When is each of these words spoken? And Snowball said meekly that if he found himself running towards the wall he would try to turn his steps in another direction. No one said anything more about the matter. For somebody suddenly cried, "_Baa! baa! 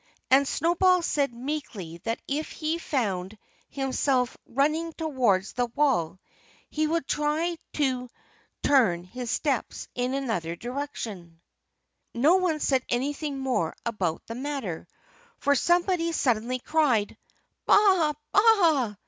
And 0.31 0.47
Snowball 0.47 1.03
said 1.03 1.31
meekly 1.31 1.99
that 2.05 2.19
if 2.27 2.49
he 2.49 2.79
found 2.79 3.37
himself 3.69 4.35
running 4.47 4.93
towards 4.93 5.53
the 5.53 5.67
wall 5.67 6.17
he 6.71 6.87
would 6.87 7.07
try 7.07 7.55
to 7.73 8.09
turn 8.63 9.03
his 9.03 9.29
steps 9.29 9.87
in 9.93 10.15
another 10.15 10.55
direction. 10.55 11.39
No 12.15 12.37
one 12.37 12.59
said 12.59 12.81
anything 12.89 13.37
more 13.37 13.75
about 13.85 14.25
the 14.25 14.33
matter. 14.33 14.87
For 15.37 15.53
somebody 15.53 16.11
suddenly 16.13 16.57
cried, 16.57 17.15
"_Baa! 17.67 18.15
baa! 18.31 18.95